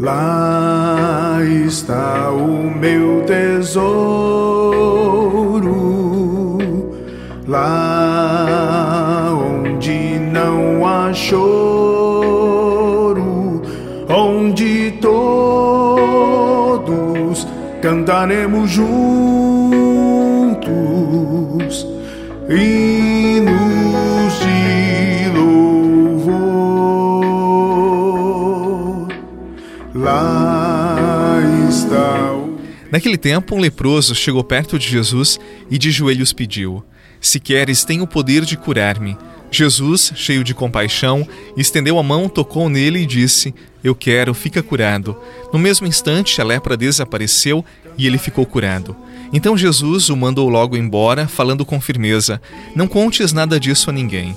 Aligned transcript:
Lá 0.00 1.36
está 1.66 2.30
o 2.30 2.70
meu 2.74 3.22
tesouro, 3.26 3.84
lá 7.46 9.30
onde 9.34 10.18
não 10.32 10.88
há 10.88 11.12
choro, 11.12 12.00
onde 14.08 14.92
todos 15.02 15.46
cantaremos 17.82 18.70
juntos 18.70 18.90
hinos 22.48 23.69
Naquele 32.90 33.16
tempo, 33.16 33.54
um 33.54 33.60
leproso 33.60 34.14
chegou 34.14 34.42
perto 34.42 34.78
de 34.78 34.88
Jesus 34.88 35.38
e 35.70 35.78
de 35.78 35.90
joelhos 35.90 36.32
pediu: 36.32 36.84
Se 37.20 37.38
queres, 37.38 37.84
tem 37.84 38.00
o 38.00 38.06
poder 38.06 38.44
de 38.44 38.56
curar-me. 38.56 39.16
Jesus, 39.50 40.12
cheio 40.14 40.44
de 40.44 40.54
compaixão, 40.54 41.26
estendeu 41.56 41.98
a 41.98 42.02
mão, 42.02 42.28
tocou 42.28 42.68
nele 42.68 43.00
e 43.00 43.06
disse: 43.06 43.54
Eu 43.82 43.94
quero, 43.94 44.34
fica 44.34 44.62
curado. 44.62 45.16
No 45.52 45.58
mesmo 45.58 45.86
instante, 45.86 46.40
a 46.40 46.44
lepra 46.44 46.76
desapareceu 46.76 47.64
e 47.96 48.06
ele 48.06 48.18
ficou 48.18 48.46
curado. 48.46 48.96
Então 49.32 49.56
Jesus 49.56 50.08
o 50.08 50.16
mandou 50.16 50.48
logo 50.48 50.76
embora, 50.76 51.28
falando 51.28 51.64
com 51.64 51.80
firmeza: 51.80 52.40
Não 52.74 52.88
contes 52.88 53.32
nada 53.32 53.58
disso 53.58 53.90
a 53.90 53.92
ninguém. 53.92 54.36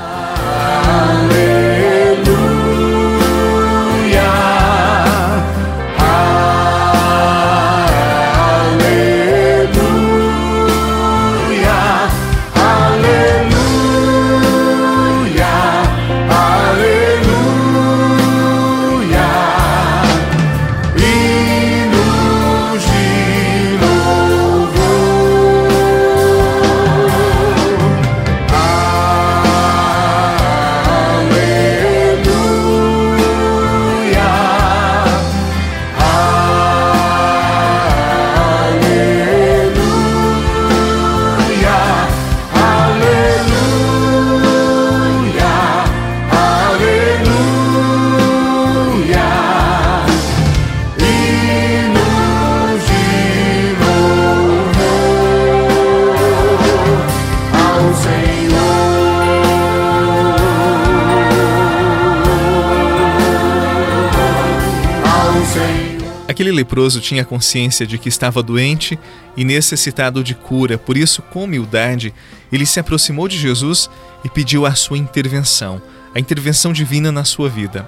Aquele 66.41 66.55
leproso 66.55 66.99
tinha 66.99 67.23
consciência 67.23 67.85
de 67.85 67.99
que 67.99 68.09
estava 68.09 68.41
doente 68.41 68.97
e 69.37 69.45
necessitado 69.45 70.23
de 70.23 70.33
cura, 70.33 70.75
por 70.75 70.97
isso, 70.97 71.21
com 71.21 71.43
humildade, 71.43 72.11
ele 72.51 72.65
se 72.65 72.79
aproximou 72.79 73.27
de 73.27 73.37
Jesus 73.37 73.87
e 74.25 74.29
pediu 74.29 74.65
a 74.65 74.73
sua 74.73 74.97
intervenção, 74.97 75.79
a 76.15 76.19
intervenção 76.19 76.73
divina 76.73 77.11
na 77.11 77.23
sua 77.23 77.47
vida. 77.47 77.87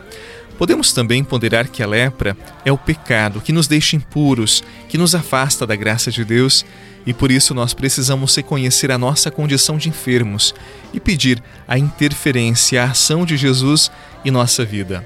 Podemos 0.55 0.93
também 0.93 1.23
ponderar 1.23 1.67
que 1.67 1.81
a 1.81 1.87
lepra 1.87 2.37
é 2.63 2.71
o 2.71 2.77
pecado 2.77 3.41
que 3.41 3.51
nos 3.51 3.65
deixa 3.65 3.95
impuros, 3.95 4.63
que 4.87 4.99
nos 4.99 5.15
afasta 5.15 5.65
da 5.65 5.75
graça 5.75 6.11
de 6.11 6.23
Deus, 6.23 6.63
e 7.07 7.11
por 7.11 7.31
isso 7.31 7.55
nós 7.55 7.73
precisamos 7.73 8.35
reconhecer 8.35 8.91
a 8.91 8.99
nossa 8.99 9.31
condição 9.31 9.79
de 9.79 9.89
enfermos 9.89 10.53
e 10.93 10.99
pedir 10.99 11.41
a 11.67 11.79
interferência, 11.79 12.83
a 12.83 12.91
ação 12.91 13.25
de 13.25 13.35
Jesus 13.35 13.89
em 14.23 14.29
nossa 14.29 14.63
vida. 14.63 15.03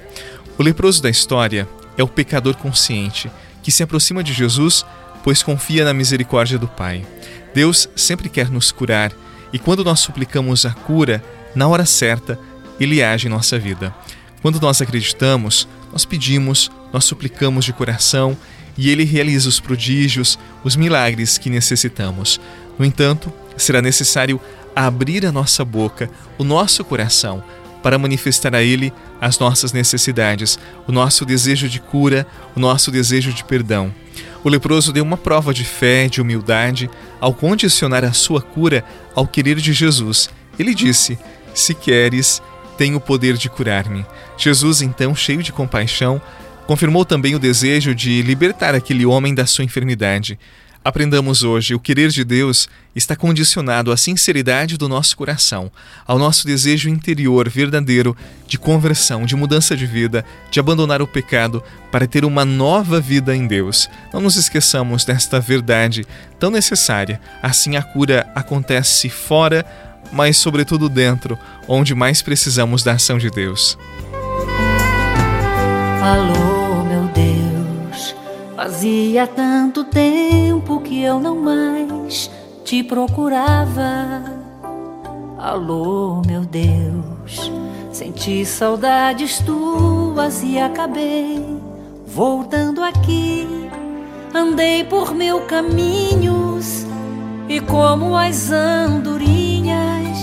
O 0.58 0.64
leproso 0.64 1.02
da 1.02 1.10
história 1.10 1.66
é 1.98 2.04
o 2.04 2.08
pecador 2.08 2.56
consciente 2.56 3.30
que 3.64 3.72
se 3.72 3.84
aproxima 3.84 4.24
de 4.24 4.34
Jesus, 4.34 4.86
pois 5.24 5.44
confia 5.44 5.84
na 5.84 5.94
misericórdia 5.94 6.58
do 6.58 6.68
Pai. 6.68 7.06
Deus 7.54 7.90
sempre 7.96 8.30
quer 8.30 8.50
nos 8.50 8.72
curar 8.72 9.12
e 9.52 9.60
quando 9.60 9.84
nós 9.84 10.00
suplicamos 10.00 10.66
a 10.66 10.72
cura, 10.72 11.24
na 11.56 11.68
hora 11.68 11.86
certa, 11.86 12.40
Ele 12.80 13.02
age 13.02 13.28
em 13.28 13.30
nossa 13.30 13.58
vida. 13.58 13.94
Quando 14.42 14.60
nós 14.62 14.82
acreditamos, 14.82 15.68
nós 15.92 16.06
pedimos, 16.06 16.70
nós 16.94 17.06
suplicamos 17.06 17.66
de 17.66 17.74
coração 17.74 18.38
e 18.78 18.90
Ele 18.90 19.04
realiza 19.04 19.50
os 19.50 19.60
prodígios, 19.60 20.38
os 20.64 20.76
milagres 20.76 21.38
que 21.38 21.50
necessitamos. 21.50 22.40
No 22.78 22.86
entanto, 22.86 23.34
será 23.58 23.82
necessário 23.82 24.40
abrir 24.76 25.26
a 25.26 25.32
nossa 25.32 25.66
boca, 25.66 26.10
o 26.38 26.44
nosso 26.44 26.84
coração, 26.84 27.44
para 27.88 27.98
manifestar 27.98 28.54
a 28.54 28.62
Ele 28.62 28.92
as 29.22 29.40
nossas 29.40 29.72
necessidades, 29.72 30.60
o 30.86 30.92
nosso 30.92 31.24
desejo 31.24 31.70
de 31.70 31.80
cura, 31.80 32.28
o 32.54 32.60
nosso 32.60 32.92
desejo 32.92 33.32
de 33.32 33.46
perdão. 33.46 33.96
O 34.44 34.50
leproso 34.50 34.92
deu 34.92 35.06
uma 35.06 35.16
prova 35.16 35.54
de 35.54 35.64
fé, 35.64 36.10
de 36.10 36.20
humildade, 36.20 36.90
ao 37.18 37.34
condicionar 37.34 38.04
a 38.04 38.12
sua 38.12 38.42
cura 38.42 38.84
ao 39.16 39.26
querer 39.26 39.56
de 39.56 39.72
Jesus. 39.72 40.30
Ele 40.60 40.76
disse: 40.76 41.18
Se 41.54 41.74
queres, 41.74 42.42
tem 42.78 42.94
o 42.94 43.00
poder 43.00 43.38
de 43.38 43.48
curar-me. 43.48 44.06
Jesus, 44.38 44.82
então, 44.82 45.16
cheio 45.16 45.42
de 45.42 45.54
compaixão, 45.54 46.22
confirmou 46.66 47.06
também 47.06 47.36
o 47.36 47.40
desejo 47.40 47.96
de 47.96 48.22
libertar 48.22 48.76
aquele 48.76 49.06
homem 49.06 49.34
da 49.34 49.46
sua 49.46 49.64
enfermidade. 49.64 50.38
Aprendamos 50.88 51.44
hoje: 51.44 51.76
o 51.76 51.82
querer 51.82 52.08
de 52.12 52.24
Deus 52.24 52.70
está 52.96 53.14
condicionado 53.14 53.92
à 53.92 53.98
sinceridade 53.98 54.78
do 54.78 54.88
nosso 54.88 55.18
coração, 55.18 55.70
ao 56.06 56.18
nosso 56.18 56.48
desejo 56.48 56.88
interior 56.88 57.50
verdadeiro 57.50 58.16
de 58.48 58.58
conversão, 58.58 59.26
de 59.26 59.36
mudança 59.36 59.76
de 59.76 59.86
vida, 59.86 60.24
de 60.50 60.62
abandonar 60.62 61.02
o 61.02 61.08
pecado 61.08 61.62
para 61.92 62.08
ter 62.08 62.24
uma 62.24 62.46
nova 62.46 63.02
vida 63.02 63.36
em 63.36 63.46
Deus. 63.46 63.90
Não 64.14 64.22
nos 64.22 64.38
esqueçamos 64.38 65.04
desta 65.04 65.42
verdade 65.42 66.06
tão 66.40 66.50
necessária. 66.50 67.20
Assim 67.44 67.76
a 67.76 67.84
cura 67.84 68.26
acontece 68.34 69.10
fora, 69.10 69.66
mas 70.14 70.38
sobretudo 70.38 70.88
dentro, 70.88 71.38
onde 71.68 71.94
mais 71.94 72.22
precisamos 72.22 72.82
da 72.82 72.94
ação 72.94 73.18
de 73.18 73.30
Deus. 73.30 73.78
Alô, 76.02 76.57
fazia 78.58 79.28
tanto 79.28 79.84
tempo 79.84 80.80
que 80.80 81.00
eu 81.04 81.20
não 81.20 81.36
mais 81.36 82.28
te 82.66 82.82
procurava. 82.82 84.24
Alô, 85.38 86.24
meu 86.26 86.42
Deus, 86.42 87.52
senti 87.92 88.44
saudades 88.44 89.38
tuas 89.42 90.42
e 90.42 90.58
acabei 90.58 91.46
voltando 92.08 92.84
aqui. 92.84 93.48
Andei 94.34 94.84
por 94.84 95.14
mil 95.14 95.42
caminhos 95.42 96.88
e 97.48 97.60
como 97.60 98.18
as 98.18 98.52
andorinhas, 98.52 100.18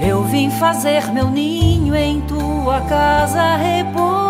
eu 0.00 0.22
vim 0.24 0.50
fazer 0.50 1.12
meu 1.12 1.30
ninho 1.30 1.94
em 1.94 2.22
tua 2.22 2.80
casa 2.88 3.56
repousar 3.56 4.25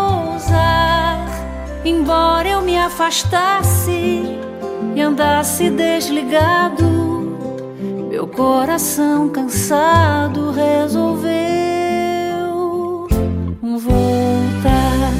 afastasse 2.87 4.23
e 4.95 5.01
andasse 5.01 5.69
desligado, 5.69 6.85
meu 8.09 8.25
coração 8.27 9.27
cansado 9.27 10.51
resolveu 10.51 11.27
voltar. 13.61 15.11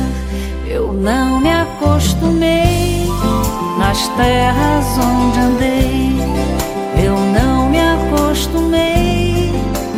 Eu 0.66 0.94
não 0.94 1.42
me 1.42 1.52
acostumei 1.52 3.06
nas 3.78 4.08
terras 4.16 4.86
onde 4.98 5.40
andei. 5.40 6.18
Eu 7.04 7.18
não 7.18 7.70
me 7.70 7.80
acostumei 7.80 9.52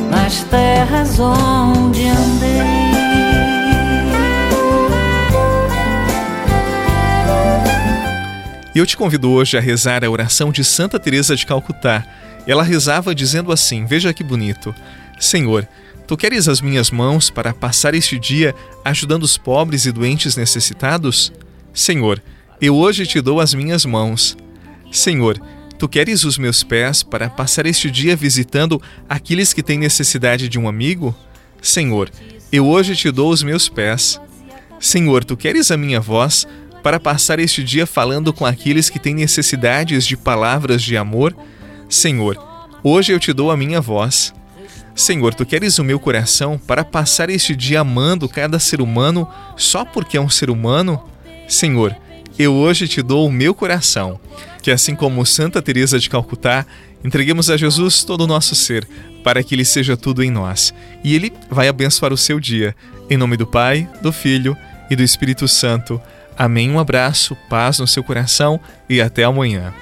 nas 0.10 0.44
terras 0.46 1.20
onde 1.20 1.99
Eu 8.80 8.86
te 8.86 8.96
convido 8.96 9.30
hoje 9.30 9.58
a 9.58 9.60
rezar 9.60 10.06
a 10.06 10.10
oração 10.10 10.54
de 10.54 10.64
Santa 10.64 10.98
Teresa 10.98 11.36
de 11.36 11.46
Calcutá. 11.46 12.08
Ela 12.48 12.64
rezava 12.64 13.14
dizendo 13.14 13.52
assim: 13.52 13.86
Veja 13.86 14.14
que 14.14 14.24
bonito. 14.24 14.74
Senhor, 15.20 15.68
tu 16.08 16.16
queres 16.16 16.48
as 16.48 16.62
minhas 16.62 16.90
mãos 16.90 17.30
para 17.30 17.54
passar 17.54 17.94
este 17.94 18.18
dia 18.18 18.56
ajudando 18.86 19.24
os 19.24 19.38
pobres 19.38 19.86
e 19.86 19.92
doentes 19.92 20.38
necessitados? 20.38 21.30
Senhor, 21.74 22.24
eu 22.62 22.74
hoje 22.74 23.06
te 23.06 23.20
dou 23.20 23.42
as 23.42 23.54
minhas 23.54 23.84
mãos. 23.84 24.38
Senhor, 24.90 25.38
tu 25.78 25.90
queres 25.90 26.24
os 26.24 26.38
meus 26.38 26.64
pés 26.64 27.04
para 27.04 27.30
passar 27.30 27.66
este 27.66 27.92
dia 27.92 28.16
visitando 28.16 28.82
aqueles 29.10 29.52
que 29.52 29.62
têm 29.62 29.78
necessidade 29.78 30.48
de 30.48 30.58
um 30.58 30.70
amigo? 30.70 31.14
Senhor, 31.62 32.10
eu 32.50 32.66
hoje 32.66 32.96
te 32.96 33.12
dou 33.12 33.30
os 33.30 33.44
meus 33.44 33.68
pés. 33.68 34.22
Senhor, 34.80 35.26
tu 35.26 35.36
queres 35.36 35.70
a 35.70 35.76
minha 35.76 36.00
voz 36.00 36.48
para 36.90 37.00
passar 37.00 37.38
este 37.38 37.64
dia 37.64 37.86
falando 37.86 38.34
com 38.34 38.48
aqueles 38.48 38.90
que 38.90 38.98
têm 38.98 39.14
necessidades 39.14 40.08
de 40.08 40.18
palavras 40.18 40.82
de 40.82 40.98
amor? 40.98 41.38
Senhor, 41.88 42.36
hoje 42.84 43.14
eu 43.14 43.20
te 43.20 43.32
dou 43.32 43.52
a 43.52 43.56
minha 43.56 43.80
voz. 43.80 44.34
Senhor, 44.96 45.36
tu 45.36 45.46
queres 45.46 45.78
o 45.78 45.84
meu 45.84 46.00
coração 46.00 46.58
para 46.58 46.84
passar 46.84 47.30
este 47.30 47.56
dia 47.56 47.82
amando 47.82 48.28
cada 48.28 48.58
ser 48.58 48.82
humano 48.82 49.30
só 49.56 49.86
porque 49.86 50.18
é 50.18 50.20
um 50.20 50.32
ser 50.32 50.50
humano? 50.50 51.00
Senhor, 51.48 51.96
eu 52.40 52.56
hoje 52.56 52.88
te 52.88 53.04
dou 53.04 53.28
o 53.28 53.32
meu 53.32 53.54
coração. 53.54 54.20
Que 54.64 54.72
assim 54.72 54.96
como 54.96 55.24
Santa 55.28 55.62
Teresa 55.62 56.00
de 56.00 56.10
Calcutá, 56.10 56.66
entreguemos 57.04 57.52
a 57.52 57.58
Jesus 57.58 58.04
todo 58.04 58.22
o 58.22 58.28
nosso 58.28 58.56
ser, 58.56 58.90
para 59.24 59.44
que 59.44 59.54
ele 59.54 59.64
seja 59.64 59.96
tudo 59.96 60.24
em 60.24 60.32
nós. 60.32 60.74
E 61.04 61.14
ele 61.14 61.32
vai 61.52 61.68
abençoar 61.68 62.12
o 62.12 62.18
seu 62.18 62.40
dia. 62.40 62.76
Em 63.08 63.16
nome 63.16 63.38
do 63.38 63.46
Pai, 63.46 63.88
do 64.02 64.12
Filho 64.12 64.58
e 64.90 64.96
do 64.96 65.04
Espírito 65.04 65.48
Santo. 65.48 66.02
Amém. 66.40 66.72
Um 66.72 66.80
abraço, 66.80 67.36
paz 67.50 67.80
no 67.80 67.86
seu 67.86 68.02
coração 68.02 68.62
e 68.88 69.02
até 69.02 69.26
amanhã. 69.26 69.74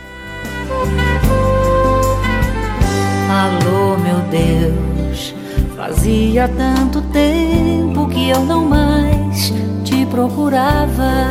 Alô, 3.30 3.96
meu 4.00 4.18
Deus, 4.32 5.36
fazia 5.76 6.48
tanto 6.48 7.04
tempo 7.12 8.08
que 8.10 8.32
eu 8.32 8.40
não 8.40 8.66
mais 8.66 9.54
te 9.84 10.04
procurava. 10.08 11.28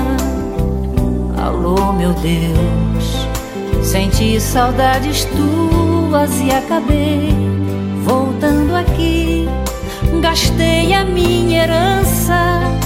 Alô, 1.37 1.93
meu 1.93 2.13
Deus, 2.15 3.27
senti 3.83 4.41
saudades 4.41 5.25
tuas 5.25 6.41
e 6.41 6.53
acabei 6.53 7.35
voltando 8.05 8.77
aqui. 8.77 9.49
Gastei 10.23 10.95
a 10.95 11.05
minha 11.05 11.65
herança 11.65 12.86